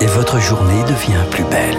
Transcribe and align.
Et 0.00 0.06
votre 0.06 0.40
journée 0.40 0.82
devient 0.82 1.24
plus 1.30 1.44
belle. 1.44 1.78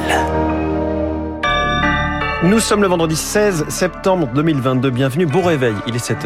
Nous 2.44 2.60
sommes 2.60 2.82
le 2.82 2.88
vendredi 2.88 3.16
16 3.16 3.66
septembre 3.70 4.28
2022. 4.34 4.90
Bienvenue, 4.90 5.26
bon 5.26 5.42
réveil, 5.42 5.76
il 5.88 5.96
est 5.96 6.00
7 6.00 6.18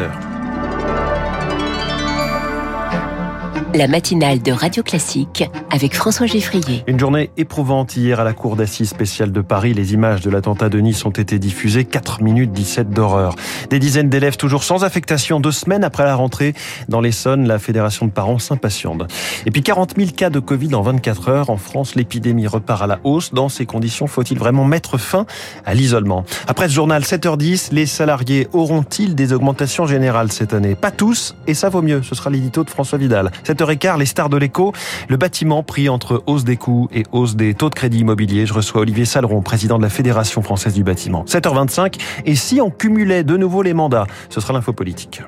La 3.72 3.86
matinale 3.86 4.42
de 4.42 4.50
Radio 4.50 4.82
Classique 4.82 5.48
avec 5.70 5.94
François 5.94 6.26
Geffrier. 6.26 6.82
Une 6.88 6.98
journée 6.98 7.30
éprouvante 7.36 7.96
hier 7.96 8.18
à 8.18 8.24
la 8.24 8.32
cour 8.32 8.56
d'assises 8.56 8.88
spéciale 8.88 9.30
de 9.30 9.40
Paris. 9.42 9.74
Les 9.74 9.92
images 9.92 10.22
de 10.22 10.28
l'attentat 10.28 10.68
de 10.68 10.80
Nice 10.80 11.04
ont 11.04 11.10
été 11.10 11.38
diffusées. 11.38 11.84
4 11.84 12.20
minutes 12.20 12.50
17 12.50 12.90
d'horreur. 12.90 13.36
Des 13.70 13.78
dizaines 13.78 14.08
d'élèves 14.08 14.36
toujours 14.36 14.64
sans 14.64 14.82
affectation. 14.82 15.38
Deux 15.38 15.52
semaines 15.52 15.84
après 15.84 16.02
la 16.02 16.16
rentrée 16.16 16.54
dans 16.88 17.00
l'Essonne, 17.00 17.46
la 17.46 17.60
fédération 17.60 18.06
de 18.06 18.10
parents 18.10 18.40
s'impatiente. 18.40 19.04
Et 19.46 19.52
puis 19.52 19.62
40 19.62 19.94
000 19.96 20.10
cas 20.16 20.30
de 20.30 20.40
Covid 20.40 20.74
en 20.74 20.82
24 20.82 21.28
heures. 21.28 21.50
En 21.50 21.56
France, 21.56 21.94
l'épidémie 21.94 22.48
repart 22.48 22.82
à 22.82 22.88
la 22.88 22.98
hausse. 23.04 23.32
Dans 23.32 23.48
ces 23.48 23.66
conditions, 23.66 24.08
faut-il 24.08 24.36
vraiment 24.36 24.64
mettre 24.64 24.98
fin 24.98 25.26
à 25.64 25.74
l'isolement? 25.74 26.24
Après 26.48 26.68
ce 26.68 26.74
journal 26.74 27.02
7h10, 27.02 27.68
les 27.72 27.86
salariés 27.86 28.48
auront-ils 28.52 29.14
des 29.14 29.32
augmentations 29.32 29.86
générales 29.86 30.32
cette 30.32 30.54
année? 30.54 30.74
Pas 30.74 30.90
tous, 30.90 31.36
et 31.46 31.54
ça 31.54 31.68
vaut 31.68 31.82
mieux. 31.82 32.02
Ce 32.02 32.16
sera 32.16 32.30
l'édito 32.30 32.64
de 32.64 32.70
François 32.70 32.98
Vidal. 32.98 33.30
7h15, 33.60 33.98
les 33.98 34.06
stars 34.06 34.28
de 34.28 34.36
l'écho, 34.36 34.72
le 35.08 35.16
bâtiment 35.16 35.62
pris 35.62 35.88
entre 35.88 36.22
hausse 36.26 36.44
des 36.44 36.56
coûts 36.56 36.88
et 36.92 37.04
hausse 37.12 37.36
des 37.36 37.54
taux 37.54 37.68
de 37.68 37.74
crédit 37.74 37.98
immobilier. 37.98 38.46
Je 38.46 38.54
reçois 38.54 38.80
Olivier 38.80 39.04
Saleron, 39.04 39.42
président 39.42 39.76
de 39.76 39.82
la 39.82 39.90
Fédération 39.90 40.42
française 40.42 40.74
du 40.74 40.82
bâtiment. 40.82 41.24
7h25, 41.24 42.00
et 42.24 42.34
si 42.34 42.60
on 42.60 42.70
cumulait 42.70 43.24
de 43.24 43.36
nouveau 43.36 43.62
les 43.62 43.74
mandats, 43.74 44.06
ce 44.30 44.40
sera 44.40 44.52
l'info 44.52 44.72
politique. 44.72 45.22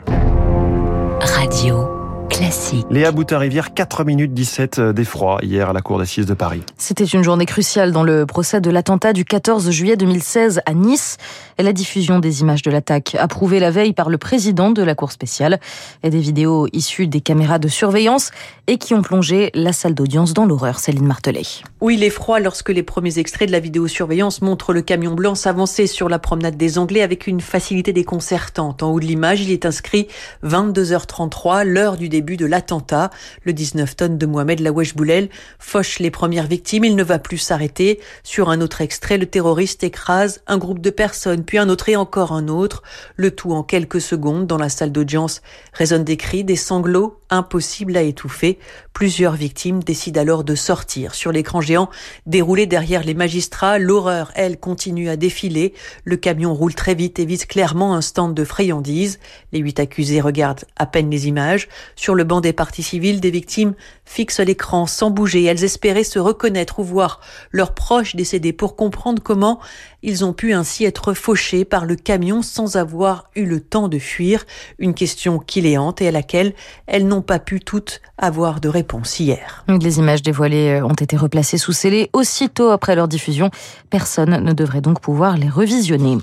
Radio 1.20 1.91
classique. 2.32 2.86
Léa 2.90 3.12
Boutin-Rivière, 3.12 3.74
4 3.74 4.04
minutes 4.04 4.32
17 4.32 4.80
d'effroi 4.80 5.38
hier 5.42 5.68
à 5.68 5.72
la 5.72 5.82
cour 5.82 5.98
d'assises 5.98 6.26
de 6.26 6.34
Paris. 6.34 6.62
C'était 6.78 7.04
une 7.04 7.22
journée 7.22 7.46
cruciale 7.46 7.92
dans 7.92 8.02
le 8.02 8.26
procès 8.26 8.60
de 8.60 8.70
l'attentat 8.70 9.12
du 9.12 9.24
14 9.24 9.70
juillet 9.70 9.96
2016 9.96 10.62
à 10.64 10.72
Nice. 10.72 11.18
La 11.58 11.72
diffusion 11.72 12.18
des 12.18 12.40
images 12.40 12.62
de 12.62 12.70
l'attaque, 12.70 13.14
approuvée 13.18 13.60
la 13.60 13.70
veille 13.70 13.92
par 13.92 14.08
le 14.08 14.18
président 14.18 14.70
de 14.70 14.82
la 14.82 14.94
cour 14.94 15.12
spéciale, 15.12 15.60
et 16.02 16.10
des 16.10 16.20
vidéos 16.20 16.66
issues 16.72 17.06
des 17.06 17.20
caméras 17.20 17.58
de 17.58 17.68
surveillance 17.68 18.30
et 18.66 18.78
qui 18.78 18.94
ont 18.94 19.02
plongé 19.02 19.50
la 19.54 19.72
salle 19.72 19.94
d'audience 19.94 20.32
dans 20.32 20.46
l'horreur. 20.46 20.78
Céline 20.78 21.06
Martelet. 21.06 21.42
Oui, 21.80 21.96
l'effroi 21.96 22.40
lorsque 22.40 22.70
les 22.70 22.82
premiers 22.82 23.18
extraits 23.18 23.48
de 23.48 23.52
la 23.52 23.60
vidéosurveillance 23.60 24.40
montrent 24.40 24.72
le 24.72 24.82
camion 24.82 25.14
blanc 25.14 25.34
s'avancer 25.34 25.86
sur 25.86 26.08
la 26.08 26.18
promenade 26.18 26.56
des 26.56 26.78
Anglais 26.78 27.02
avec 27.02 27.26
une 27.26 27.40
facilité 27.40 27.92
déconcertante. 27.92 28.82
En 28.82 28.90
haut 28.92 29.00
de 29.00 29.04
l'image, 29.04 29.42
il 29.42 29.50
est 29.50 29.66
inscrit 29.66 30.08
22h33, 30.44 31.64
l'heure 31.64 31.96
du 31.96 32.08
début 32.08 32.21
de 32.22 32.46
l'attentat. 32.46 33.10
Le 33.42 33.52
19 33.52 33.96
tonnes 33.96 34.18
de 34.18 34.26
Mohamed 34.26 34.60
Lawesh 34.60 34.94
Boulel 34.94 35.28
fauche 35.58 35.98
les 35.98 36.10
premières 36.10 36.46
victimes. 36.46 36.84
Il 36.84 36.96
ne 36.96 37.02
va 37.02 37.18
plus 37.18 37.38
s'arrêter. 37.38 38.00
Sur 38.22 38.48
un 38.48 38.60
autre 38.60 38.80
extrait, 38.80 39.18
le 39.18 39.26
terroriste 39.26 39.84
écrase 39.84 40.42
un 40.46 40.58
groupe 40.58 40.80
de 40.80 40.90
personnes, 40.90 41.44
puis 41.44 41.58
un 41.58 41.68
autre 41.68 41.88
et 41.88 41.96
encore 41.96 42.32
un 42.32 42.48
autre. 42.48 42.82
Le 43.16 43.30
tout 43.30 43.52
en 43.52 43.62
quelques 43.62 44.00
secondes. 44.00 44.46
Dans 44.46 44.58
la 44.58 44.68
salle 44.68 44.92
d'audience 44.92 45.42
résonnent 45.72 46.04
des 46.04 46.16
cris, 46.16 46.44
des 46.44 46.56
sanglots, 46.56 47.18
impossibles 47.30 47.96
à 47.96 48.02
étouffer. 48.02 48.58
Plusieurs 48.92 49.34
victimes 49.34 49.82
décident 49.82 50.20
alors 50.20 50.44
de 50.44 50.54
sortir. 50.54 51.14
Sur 51.14 51.32
l'écran 51.32 51.60
géant 51.60 51.88
déroulé 52.26 52.66
derrière 52.66 53.02
les 53.02 53.14
magistrats, 53.14 53.78
l'horreur, 53.78 54.30
elle, 54.34 54.60
continue 54.60 55.08
à 55.08 55.16
défiler. 55.16 55.74
Le 56.04 56.16
camion 56.16 56.54
roule 56.54 56.74
très 56.74 56.94
vite 56.94 57.18
et 57.18 57.24
vise 57.24 57.46
clairement 57.46 57.94
un 57.94 58.02
stand 58.02 58.34
de 58.34 58.44
friandises. 58.44 59.18
Les 59.52 59.60
huit 59.60 59.80
accusés 59.80 60.20
regardent 60.20 60.64
à 60.76 60.86
peine 60.86 61.10
les 61.10 61.26
images. 61.26 61.68
Sur 61.96 62.11
le 62.14 62.24
banc 62.24 62.40
des 62.40 62.52
parties 62.52 62.82
civiles, 62.82 63.20
des 63.20 63.30
victimes 63.30 63.74
fixent 64.04 64.40
l'écran 64.40 64.86
sans 64.86 65.10
bouger. 65.10 65.44
Elles 65.44 65.64
espéraient 65.64 66.04
se 66.04 66.18
reconnaître 66.18 66.78
ou 66.78 66.84
voir 66.84 67.20
leurs 67.50 67.74
proches 67.74 68.16
décédés 68.16 68.52
pour 68.52 68.76
comprendre 68.76 69.22
comment 69.22 69.60
ils 70.02 70.24
ont 70.24 70.32
pu 70.32 70.52
ainsi 70.52 70.84
être 70.84 71.14
fauchés 71.14 71.64
par 71.64 71.84
le 71.84 71.96
camion 71.96 72.42
sans 72.42 72.76
avoir 72.76 73.30
eu 73.36 73.44
le 73.44 73.60
temps 73.60 73.88
de 73.88 73.98
fuir. 73.98 74.44
Une 74.78 74.94
question 74.94 75.38
qui 75.38 75.60
les 75.60 75.78
hante 75.78 76.02
et 76.02 76.08
à 76.08 76.10
laquelle 76.10 76.54
elles 76.86 77.06
n'ont 77.06 77.22
pas 77.22 77.38
pu 77.38 77.60
toutes 77.60 78.00
avoir 78.18 78.60
de 78.60 78.68
réponse 78.68 79.20
hier. 79.20 79.64
Les 79.68 79.98
images 79.98 80.22
dévoilées 80.22 80.80
ont 80.82 80.94
été 80.94 81.16
replacées 81.16 81.58
sous 81.58 81.72
scellé 81.72 82.10
aussitôt 82.12 82.70
après 82.70 82.96
leur 82.96 83.08
diffusion. 83.08 83.50
Personne 83.90 84.44
ne 84.44 84.52
devrait 84.52 84.80
donc 84.80 85.00
pouvoir 85.00 85.36
les 85.36 85.48
revisionner. 85.48 86.18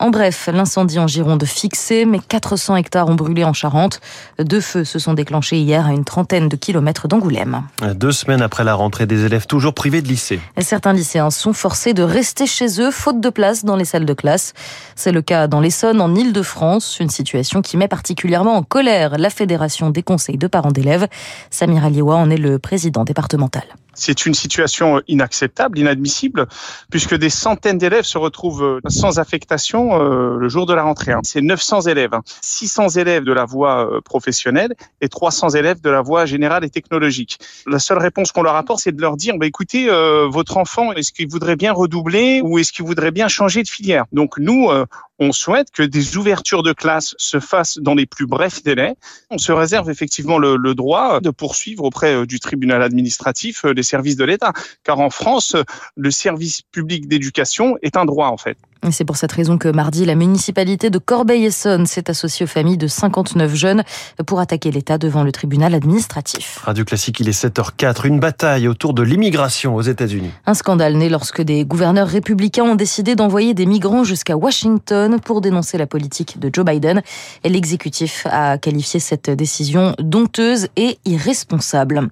En 0.00 0.10
bref, 0.10 0.48
l'incendie 0.52 0.98
en 0.98 1.06
Gironde 1.06 1.44
fixé, 1.44 2.04
mais 2.04 2.18
400 2.18 2.76
hectares 2.76 3.08
ont 3.08 3.14
brûlé 3.14 3.44
en 3.44 3.52
Charente. 3.52 4.00
Deux 4.38 4.60
feux 4.60 4.84
se 4.84 4.98
sont 4.98 5.14
déclenchés 5.14 5.58
hier 5.58 5.86
à 5.86 5.92
une 5.92 6.04
trentaine 6.04 6.48
de 6.48 6.56
kilomètres 6.56 7.08
d'Angoulême. 7.08 7.62
Deux 7.94 8.12
semaines 8.12 8.42
après 8.42 8.64
la 8.64 8.74
rentrée 8.74 9.06
des 9.06 9.24
élèves 9.24 9.46
toujours 9.46 9.74
privés 9.74 10.02
de 10.02 10.08
lycée. 10.08 10.40
Certains 10.58 10.92
lycéens 10.92 11.30
sont 11.30 11.52
forcés 11.52 11.94
de 11.94 12.02
rester 12.02 12.46
chez 12.46 12.80
eux 12.80 12.90
faute 12.90 13.20
de 13.20 13.30
place 13.30 13.64
dans 13.64 13.76
les 13.76 13.84
salles 13.84 14.06
de 14.06 14.14
classe. 14.14 14.52
C'est 14.96 15.12
le 15.12 15.22
cas 15.22 15.46
dans 15.46 15.60
l'Essonne, 15.60 16.00
en 16.00 16.14
Ile-de-France, 16.14 16.98
une 17.00 17.10
situation 17.10 17.62
qui 17.62 17.76
met 17.76 17.88
particulièrement 17.88 18.56
en 18.56 18.62
colère 18.62 19.16
la 19.18 19.30
Fédération 19.30 19.90
des 19.90 20.02
conseils 20.02 20.38
de 20.38 20.46
parents 20.46 20.72
d'élèves. 20.72 21.06
Samir 21.50 21.84
Aliewa 21.84 22.16
en 22.16 22.30
est 22.30 22.36
le 22.36 22.58
président 22.58 23.04
départemental. 23.04 23.64
C'est 23.94 24.26
une 24.26 24.34
situation 24.34 25.00
inacceptable, 25.08 25.78
inadmissible, 25.78 26.46
puisque 26.90 27.14
des 27.14 27.30
centaines 27.30 27.78
d'élèves 27.78 28.04
se 28.04 28.18
retrouvent 28.18 28.80
sans 28.88 29.18
affectation 29.18 29.98
le 29.98 30.48
jour 30.48 30.66
de 30.66 30.74
la 30.74 30.82
rentrée. 30.82 31.12
C'est 31.22 31.40
900 31.40 31.82
élèves, 31.82 32.12
600 32.42 32.90
élèves 32.90 33.24
de 33.24 33.32
la 33.32 33.44
voie 33.44 34.00
professionnelle 34.04 34.74
et 35.00 35.08
300 35.08 35.50
élèves 35.50 35.80
de 35.80 35.90
la 35.90 36.02
voie 36.02 36.26
générale 36.26 36.64
et 36.64 36.70
technologique. 36.70 37.38
La 37.66 37.78
seule 37.78 37.98
réponse 37.98 38.32
qu'on 38.32 38.42
leur 38.42 38.56
apporte, 38.56 38.80
c'est 38.80 38.94
de 38.94 39.00
leur 39.00 39.16
dire, 39.16 39.36
bah, 39.38 39.46
écoutez, 39.46 39.88
euh, 39.88 40.28
votre 40.28 40.56
enfant, 40.56 40.92
est-ce 40.92 41.12
qu'il 41.12 41.28
voudrait 41.28 41.56
bien 41.56 41.72
redoubler 41.72 42.40
ou 42.42 42.58
est-ce 42.58 42.72
qu'il 42.72 42.84
voudrait 42.84 43.10
bien 43.10 43.28
changer 43.28 43.62
de 43.62 43.68
filière? 43.68 44.04
Donc 44.12 44.38
nous, 44.38 44.70
euh, 44.70 44.86
on 45.18 45.32
souhaite 45.32 45.70
que 45.70 45.82
des 45.82 46.16
ouvertures 46.16 46.62
de 46.62 46.72
classe 46.72 47.14
se 47.18 47.38
fassent 47.38 47.78
dans 47.78 47.94
les 47.94 48.06
plus 48.06 48.26
brefs 48.26 48.62
délais. 48.62 48.94
On 49.30 49.38
se 49.38 49.52
réserve 49.52 49.90
effectivement 49.90 50.38
le, 50.38 50.56
le 50.56 50.74
droit 50.74 51.20
de 51.20 51.30
poursuivre 51.30 51.84
auprès 51.84 52.26
du 52.26 52.40
tribunal 52.40 52.82
administratif 52.82 53.64
services 53.84 54.16
de 54.16 54.24
l'État, 54.24 54.52
car 54.82 55.00
en 55.00 55.10
France, 55.10 55.56
le 55.96 56.10
service 56.10 56.62
public 56.62 57.08
d'éducation 57.08 57.76
est 57.82 57.96
un 57.96 58.04
droit 58.04 58.28
en 58.28 58.36
fait. 58.36 58.58
C'est 58.90 59.04
pour 59.04 59.16
cette 59.16 59.32
raison 59.32 59.56
que 59.56 59.68
mardi, 59.68 60.04
la 60.04 60.14
municipalité 60.14 60.90
de 60.90 60.98
Corbeil-Essonne 60.98 61.86
s'est 61.86 62.10
associée 62.10 62.44
aux 62.44 62.48
familles 62.48 62.76
de 62.76 62.86
59 62.86 63.54
jeunes 63.54 63.82
pour 64.26 64.40
attaquer 64.40 64.70
l'État 64.70 64.98
devant 64.98 65.22
le 65.22 65.32
tribunal 65.32 65.74
administratif. 65.74 66.60
Radio 66.64 66.84
Classique, 66.84 67.20
il 67.20 67.28
est 67.28 67.44
7h04. 67.44 68.06
Une 68.06 68.20
bataille 68.20 68.68
autour 68.68 68.92
de 68.92 69.02
l'immigration 69.02 69.74
aux 69.74 69.82
États-Unis. 69.82 70.30
Un 70.46 70.54
scandale 70.54 70.96
né 70.96 71.08
lorsque 71.08 71.40
des 71.40 71.64
gouverneurs 71.64 72.08
républicains 72.08 72.64
ont 72.64 72.74
décidé 72.74 73.16
d'envoyer 73.16 73.54
des 73.54 73.66
migrants 73.66 74.04
jusqu'à 74.04 74.36
Washington 74.36 75.18
pour 75.20 75.40
dénoncer 75.40 75.78
la 75.78 75.86
politique 75.86 76.38
de 76.38 76.50
Joe 76.52 76.64
Biden. 76.64 77.02
Et 77.42 77.48
l'exécutif 77.48 78.26
a 78.30 78.58
qualifié 78.58 79.00
cette 79.00 79.30
décision 79.30 79.94
dompteuse 79.98 80.68
et 80.76 80.98
irresponsable. 81.04 82.08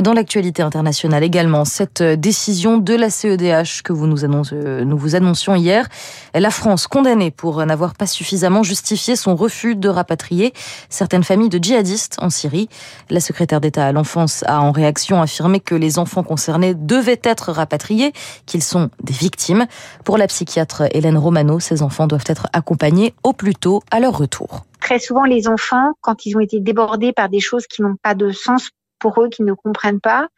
Dans 0.00 0.12
l'actualité 0.12 0.62
internationale 0.62 1.22
également, 1.22 1.64
cette 1.64 2.02
décision 2.02 2.78
de 2.78 2.94
la 2.94 3.10
CEDH 3.10 3.82
que 3.84 3.92
vous 3.92 4.06
nous, 4.06 4.24
annonce, 4.24 4.52
nous 4.52 4.98
vous 4.98 5.14
annoncions 5.14 5.54
hier 5.54 5.88
la 6.34 6.50
France 6.50 6.86
condamnée 6.86 7.30
pour 7.30 7.64
n'avoir 7.64 7.94
pas 7.94 8.06
suffisamment 8.06 8.62
justifié 8.62 9.16
son 9.16 9.36
refus 9.36 9.76
de 9.76 9.88
rapatrier 9.88 10.52
certaines 10.88 11.24
familles 11.24 11.48
de 11.48 11.58
djihadistes 11.58 12.16
en 12.20 12.30
Syrie. 12.30 12.68
La 13.10 13.20
secrétaire 13.20 13.60
d'État 13.60 13.86
à 13.86 13.92
l'enfance 13.92 14.44
a 14.46 14.60
en 14.60 14.72
réaction 14.72 15.20
affirmé 15.20 15.60
que 15.60 15.74
les 15.74 15.98
enfants 15.98 16.22
concernés 16.22 16.74
devaient 16.74 17.20
être 17.22 17.52
rapatriés, 17.52 18.12
qu'ils 18.46 18.62
sont 18.62 18.90
des 19.02 19.12
victimes. 19.12 19.66
Pour 20.04 20.18
la 20.18 20.26
psychiatre 20.26 20.84
Hélène 20.92 21.18
Romano, 21.18 21.60
ces 21.60 21.82
enfants 21.82 22.06
doivent 22.06 22.24
être 22.26 22.46
accompagnés 22.52 23.14
au 23.22 23.32
plus 23.32 23.54
tôt 23.54 23.82
à 23.90 24.00
leur 24.00 24.16
retour. 24.16 24.64
Très 24.80 24.98
souvent, 24.98 25.24
les 25.24 25.48
enfants, 25.48 25.92
quand 26.00 26.24
ils 26.24 26.36
ont 26.36 26.40
été 26.40 26.60
débordés 26.60 27.12
par 27.12 27.28
des 27.28 27.40
choses 27.40 27.66
qui 27.66 27.82
n'ont 27.82 27.96
pas 28.02 28.14
de 28.14 28.30
sens 28.30 28.70
pour 28.98 29.20
eux, 29.20 29.28
qu'ils 29.28 29.44
ne 29.44 29.52
comprennent 29.52 30.00
pas, 30.00 30.28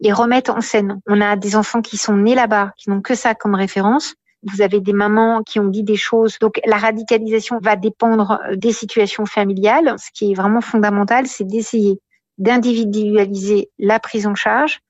les 0.00 0.12
remettent 0.12 0.50
en 0.50 0.60
scène. 0.60 1.00
On 1.06 1.20
a 1.20 1.36
des 1.36 1.56
enfants 1.56 1.82
qui 1.82 1.96
sont 1.96 2.16
nés 2.16 2.34
là-bas, 2.34 2.72
qui 2.76 2.90
n'ont 2.90 3.02
que 3.02 3.14
ça 3.14 3.34
comme 3.34 3.54
référence 3.54 4.14
vous 4.42 4.62
avez 4.62 4.80
des 4.80 4.92
mamans 4.92 5.42
qui 5.42 5.60
ont 5.60 5.68
dit 5.68 5.82
des 5.82 5.96
choses. 5.96 6.38
Donc 6.40 6.60
la 6.64 6.76
radicalisation 6.76 7.58
va 7.62 7.76
dépendre 7.76 8.40
des 8.54 8.72
situations 8.72 9.26
familiales. 9.26 9.94
Ce 9.98 10.10
qui 10.12 10.32
est 10.32 10.34
vraiment 10.34 10.60
fondamental, 10.60 11.26
c'est 11.26 11.44
d'essayer 11.44 12.00
d'individualiser 12.38 13.70
la 13.78 14.00
prise 14.00 14.26
en 14.26 14.34
charge 14.34 14.80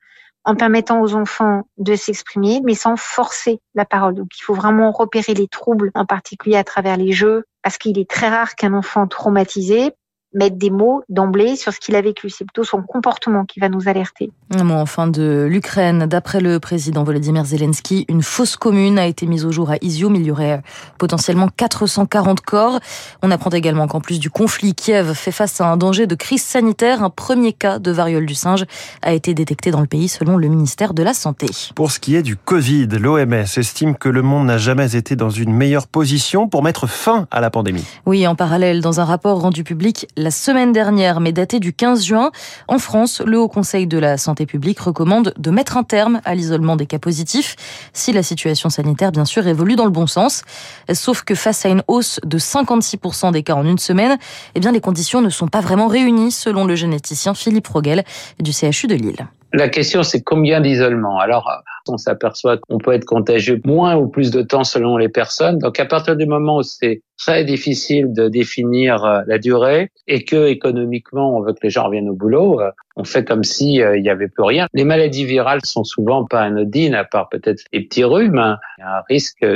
en 0.45 0.55
permettant 0.55 1.03
aux 1.03 1.15
enfants 1.15 1.65
de 1.77 1.95
s'exprimer, 1.95 2.61
mais 2.65 2.75
sans 2.75 2.97
forcer 2.97 3.61
la 3.75 3.85
parole. 3.85 4.15
Donc 4.15 4.29
il 4.39 4.43
faut 4.43 4.55
vraiment 4.55 4.91
repérer 4.91 5.35
les 5.35 5.49
troubles, 5.49 5.91
en 5.95 6.07
particulier 6.07 6.57
à 6.57 6.65
travers 6.65 6.97
les 6.97 7.13
jeux, 7.13 7.45
parce 7.63 7.77
qu'il 7.77 7.99
est 7.99 8.09
très 8.09 8.29
rare 8.29 8.55
qu'un 8.55 8.73
enfant 8.73 9.07
traumatisé 9.07 9.93
mettre 10.33 10.57
des 10.57 10.71
mots 10.71 11.03
d'emblée 11.09 11.57
sur 11.57 11.73
ce 11.73 11.81
qu'il 11.81 11.97
a 11.97 12.01
vécu. 12.01 12.31
C'est 12.31 12.45
plutôt 12.45 12.65
son 12.65 12.83
comportement 12.83 13.45
qui 13.45 13.61
va 13.61 13.69
nous 13.69 13.89
alerter. 13.89 14.31
Enfin 14.53 15.07
de 15.07 15.47
l'Ukraine. 15.49 16.07
D'après 16.07 16.41
le 16.41 16.59
président 16.59 17.05
Volodymyr 17.05 17.45
Zelensky, 17.45 18.05
une 18.09 18.23
fosse 18.23 18.57
commune 18.57 18.99
a 18.99 19.07
été 19.07 19.27
mise 19.27 19.45
au 19.45 19.53
jour 19.53 19.71
à 19.71 19.77
Izium. 19.81 20.17
Il 20.17 20.25
y 20.25 20.33
aurait 20.33 20.61
potentiellement 20.99 21.49
440 21.57 22.41
corps. 22.41 22.81
On 23.23 23.31
apprend 23.31 23.51
également 23.51 23.87
qu'en 23.87 24.01
plus 24.01 24.19
du 24.19 24.29
conflit, 24.29 24.75
Kiev 24.75 25.15
fait 25.15 25.31
face 25.31 25.61
à 25.61 25.71
un 25.71 25.77
danger 25.77 26.09
de 26.09 26.17
crise 26.17 26.43
sanitaire. 26.43 27.05
Un 27.05 27.11
premier 27.11 27.53
cas 27.53 27.79
de 27.79 27.93
variole 27.93 28.27
du 28.27 28.35
singe 28.35 28.65
a 29.03 29.13
été 29.13 29.35
détecté 29.35 29.71
dans 29.71 29.81
le 29.81 29.87
pays 29.87 30.09
selon 30.09 30.37
le 30.37 30.49
ministère 30.49 30.95
de 30.95 31.05
la 31.05 31.15
Santé. 31.15 31.47
Pour 31.77 31.93
ce 31.93 32.01
qui 32.01 32.17
est 32.17 32.23
du 32.23 32.35
Covid, 32.35 32.89
l'OMS 32.89 33.33
estime 33.57 33.95
que 33.95 34.09
le 34.09 34.23
monde 34.23 34.47
n'a 34.47 34.59
jamais 34.59 34.97
été 34.97 35.15
dans 35.15 35.31
une 35.31 35.53
meilleure 35.53 35.87
position 35.87 36.49
pour 36.49 36.65
mettre 36.65 36.89
fin 36.89 37.29
à 37.31 37.41
la 37.41 37.51
pandémie. 37.51 37.85
Oui, 38.05 38.27
en 38.27 38.35
parallèle, 38.35 38.81
dans 38.81 38.99
un 38.99 39.05
rapport 39.05 39.41
rendu 39.41 39.63
public 39.63 40.09
la 40.17 40.33
semaine 40.33 40.73
dernière, 40.73 41.21
mais 41.21 41.33
daté 41.33 41.61
du 41.61 41.73
15 41.73 42.05
juin, 42.05 42.33
en 42.67 42.79
France, 42.79 43.23
le 43.25 43.39
Haut 43.39 43.49
Conseil 43.49 43.87
de 43.87 43.99
la 43.99 44.19
Santé 44.19 44.40
publique 44.47 44.81
recommande 44.81 45.33
de 45.39 45.51
mettre 45.51 45.77
un 45.77 45.83
terme 45.83 46.21
à 46.25 46.35
l'isolement 46.35 46.77
des 46.77 46.87
cas 46.87 46.99
positifs 46.99 47.57
si 47.93 48.13
la 48.13 48.23
situation 48.23 48.71
sanitaire, 48.71 49.13
bien 49.13 49.25
sûr, 49.25 49.47
évolue 49.47 49.77
dans 49.77 49.85
le 49.85 49.91
bon 49.91 50.07
sens. 50.07 50.43
Sauf 50.93 51.23
que 51.23 51.35
face 51.35 51.65
à 51.67 51.69
une 51.69 51.83
hausse 51.89 52.21
de 52.25 52.39
56% 52.39 53.33
des 53.33 53.43
cas 53.43 53.55
en 53.55 53.65
une 53.65 53.79
semaine, 53.79 54.19
eh 54.55 54.61
bien, 54.61 54.73
les 54.73 54.81
conditions 54.81 55.21
ne 55.21 55.31
sont 55.31 55.49
pas 55.49 55.61
vraiment 55.61 55.89
réunies, 55.89 56.33
selon 56.33 56.65
le 56.65 56.75
généticien 56.75 57.35
Philippe 57.35 57.69
Rogel 57.69 58.05
du 58.39 58.53
CHU 58.53 58.87
de 58.87 58.95
Lille. 58.95 59.27
La 59.53 59.69
question, 59.69 60.05
c'est 60.05 60.23
combien 60.23 60.61
d'isolement? 60.61 61.19
Alors, 61.19 61.51
on 61.89 61.97
s'aperçoit 61.97 62.59
qu'on 62.59 62.79
peut 62.79 62.93
être 62.93 63.05
contagieux 63.05 63.61
moins 63.65 63.97
ou 63.97 64.07
plus 64.07 64.31
de 64.31 64.43
temps 64.43 64.63
selon 64.63 64.97
les 64.97 65.09
personnes. 65.09 65.59
Donc, 65.59 65.81
à 65.81 65.87
partir 65.87 66.17
du 66.17 66.25
moment 66.25 66.59
où 66.59 66.63
c'est 66.63 67.03
très 67.19 67.45
difficile 67.45 68.13
de 68.13 68.29
définir 68.29 69.05
euh, 69.05 69.23
la 69.27 69.39
durée 69.39 69.91
et 70.07 70.25
que 70.25 70.47
économiquement 70.47 71.37
on 71.37 71.43
veut 71.43 71.53
que 71.53 71.59
les 71.63 71.71
gens 71.71 71.85
reviennent 71.85 72.09
au 72.09 72.15
boulot, 72.15 72.61
euh, 72.61 72.71
on 73.01 73.05
fait 73.05 73.25
comme 73.25 73.45
si 73.45 73.83
euh, 73.83 73.97
il 73.97 74.03
n'y 74.03 74.11
avait 74.11 74.29
plus 74.29 74.45
rien. 74.45 74.67
Les 74.75 74.85
maladies 74.85 75.25
virales 75.25 75.61
sont 75.65 75.85
souvent 75.85 76.25
pas 76.25 76.43
anodines, 76.43 76.95
à 76.95 77.05
part 77.05 77.29
peut-être 77.29 77.65
les 77.73 77.81
petits 77.81 78.05
rhumes. 78.05 78.39
Hein. 78.39 78.59
Il 78.79 78.83
y 78.83 78.85
a 78.85 78.99
un 78.99 79.03
risque 79.09 79.47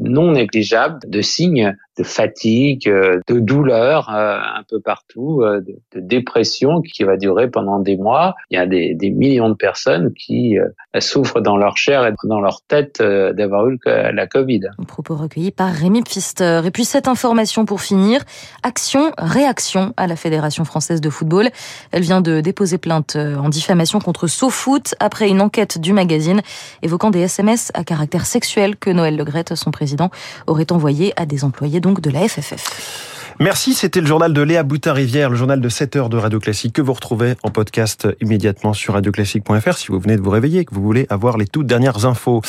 non 0.00 0.32
négligeable 0.32 0.98
de 1.06 1.20
signes 1.20 1.76
de 1.98 2.04
fatigue, 2.04 2.88
de 2.88 3.40
douleur 3.40 4.08
un 4.08 4.62
peu 4.70 4.80
partout, 4.80 5.42
de, 5.42 6.00
dépression 6.00 6.80
qui 6.80 7.04
va 7.04 7.18
durer 7.18 7.50
pendant 7.50 7.78
des 7.78 7.98
mois. 7.98 8.36
Il 8.50 8.56
y 8.56 8.58
a 8.58 8.64
des, 8.64 8.94
des 8.94 9.10
millions 9.10 9.50
de 9.50 9.54
personnes 9.54 10.14
qui 10.14 10.56
souffrent 10.98 11.42
dans 11.42 11.58
leur 11.58 11.76
chair 11.76 12.06
et 12.06 12.14
dans 12.24 12.40
leur 12.40 12.62
tête 12.62 13.02
d'avoir 13.02 13.68
eu 13.68 13.78
la 13.84 14.26
Covid. 14.26 14.62
Propos 14.88 15.14
recueillis 15.14 15.50
par 15.50 15.72
Rémi 15.72 16.02
Pfister. 16.02 16.62
Et 16.64 16.70
puis 16.70 16.86
cette 16.86 17.06
information 17.06 17.66
pour 17.66 17.82
finir. 17.82 18.22
Action, 18.62 19.12
réaction 19.18 19.92
à 19.96 20.06
la 20.06 20.16
Fédération 20.16 20.64
française 20.64 21.00
de 21.00 21.10
football. 21.10 21.50
Elle 21.92 22.02
vient 22.02 22.20
de 22.20 22.40
déposer 22.40 22.78
plainte 22.78 22.89
euh, 23.16 23.36
en 23.36 23.48
diffamation 23.48 24.00
contre 24.00 24.26
SoFoot 24.26 24.94
après 25.00 25.28
une 25.28 25.40
enquête 25.40 25.78
du 25.78 25.92
magazine 25.92 26.42
évoquant 26.82 27.10
des 27.10 27.20
SMS 27.20 27.70
à 27.74 27.84
caractère 27.84 28.26
sexuel 28.26 28.76
que 28.76 28.90
Noël 28.90 29.16
Legrette, 29.16 29.54
son 29.54 29.70
président, 29.70 30.10
aurait 30.46 30.72
envoyé 30.72 31.12
à 31.16 31.26
des 31.26 31.44
employés 31.44 31.80
donc 31.80 32.00
de 32.00 32.10
la 32.10 32.28
FFF. 32.28 33.09
Merci, 33.42 33.72
c'était 33.72 34.02
le 34.02 34.06
journal 34.06 34.34
de 34.34 34.42
Léa 34.42 34.62
Boutin-Rivière, 34.62 35.30
le 35.30 35.36
journal 35.36 35.62
de 35.62 35.68
7 35.70 35.96
heures 35.96 36.08
de 36.10 36.18
Radio 36.18 36.38
Classique 36.38 36.74
que 36.74 36.82
vous 36.82 36.92
retrouvez 36.92 37.36
en 37.42 37.48
podcast 37.48 38.06
immédiatement 38.20 38.74
sur 38.74 38.92
radioclassique.fr 38.92 39.78
si 39.78 39.86
vous 39.88 39.98
venez 39.98 40.18
de 40.18 40.20
vous 40.20 40.28
réveiller 40.28 40.60
et 40.60 40.64
que 40.66 40.74
vous 40.74 40.82
voulez 40.82 41.06
avoir 41.08 41.38
les 41.38 41.46
toutes 41.46 41.66
dernières 41.66 42.04
infos. 42.04 42.42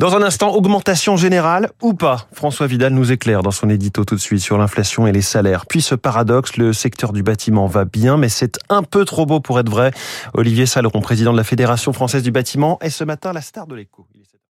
Dans 0.00 0.14
un 0.14 0.22
instant, 0.22 0.54
augmentation 0.54 1.16
générale 1.16 1.70
ou 1.80 1.94
pas? 1.94 2.28
François 2.34 2.66
Vidal 2.66 2.92
nous 2.92 3.10
éclaire 3.10 3.42
dans 3.42 3.52
son 3.52 3.70
édito 3.70 4.04
tout 4.04 4.16
de 4.16 4.20
suite 4.20 4.42
sur 4.42 4.58
l'inflation 4.58 5.06
et 5.06 5.12
les 5.12 5.22
salaires. 5.22 5.64
Puis 5.64 5.80
ce 5.80 5.94
paradoxe, 5.94 6.58
le 6.58 6.74
secteur 6.74 7.14
du 7.14 7.22
bâtiment 7.22 7.66
va 7.66 7.86
bien, 7.86 8.18
mais 8.18 8.28
c'est 8.28 8.58
un 8.68 8.82
peu 8.82 9.06
trop 9.06 9.24
beau 9.24 9.40
pour 9.40 9.58
être 9.58 9.70
vrai. 9.70 9.92
Olivier 10.34 10.66
Saleron, 10.66 11.00
président 11.00 11.32
de 11.32 11.38
la 11.38 11.44
Fédération 11.44 11.94
française 11.94 12.22
du 12.22 12.32
bâtiment, 12.32 12.76
est 12.82 12.90
ce 12.90 13.04
matin 13.04 13.32
la 13.32 13.40
star 13.40 13.66
de 13.66 13.76
l'écho. 13.76 14.06